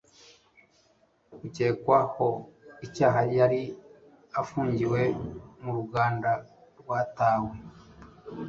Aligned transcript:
ukekwaho 1.45 2.29
icyaha 2.85 3.21
yari 3.37 3.61
afungiwe 4.41 5.01
mu 5.61 5.71
ruganda 5.77 6.31
rwatawe 6.79 7.51